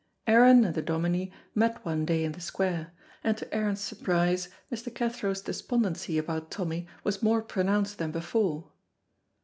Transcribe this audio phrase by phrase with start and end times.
[0.25, 2.91] Aaron and the Dominie met one day in the square,
[3.23, 4.91] and to Aaron's surprise Mr.
[4.91, 8.71] Cathro's despondency about Tommy was more pronounced than before.